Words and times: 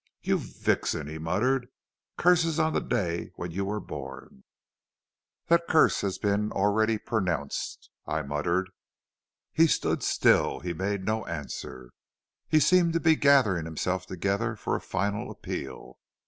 "'You 0.23 0.39
vixen!' 0.39 1.05
he 1.05 1.19
muttered, 1.19 1.67
'curses 2.17 2.57
on 2.57 2.73
the 2.73 2.79
day 2.81 3.29
when 3.35 3.51
you 3.51 3.65
were 3.65 3.79
born!' 3.79 4.43
"'That 5.45 5.67
curse 5.69 6.01
has 6.01 6.17
been 6.17 6.51
already 6.51 6.97
pronounced,' 6.97 7.91
I 8.07 8.23
muttered. 8.23 8.71
"He 9.51 9.67
stood 9.67 10.01
still, 10.01 10.59
he 10.61 10.73
made 10.73 11.05
no 11.05 11.27
answer, 11.27 11.91
he 12.49 12.59
seemed 12.59 12.93
to 12.93 12.99
be 12.99 13.15
gathering 13.15 13.65
himself 13.65 14.07
together 14.07 14.55
for 14.55 14.75
a 14.75 14.81
final 14.81 15.29
appeal. 15.29 15.99